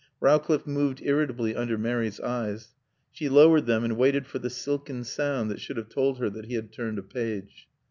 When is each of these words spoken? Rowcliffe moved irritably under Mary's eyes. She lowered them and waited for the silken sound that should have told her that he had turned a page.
Rowcliffe 0.19 0.65
moved 0.65 0.99
irritably 1.03 1.55
under 1.55 1.77
Mary's 1.77 2.19
eyes. 2.19 2.69
She 3.11 3.29
lowered 3.29 3.67
them 3.67 3.83
and 3.83 3.97
waited 3.97 4.25
for 4.25 4.39
the 4.39 4.49
silken 4.49 5.03
sound 5.03 5.51
that 5.51 5.61
should 5.61 5.77
have 5.77 5.89
told 5.89 6.17
her 6.17 6.31
that 6.31 6.45
he 6.45 6.55
had 6.55 6.71
turned 6.73 6.97
a 6.97 7.03
page. 7.03 7.67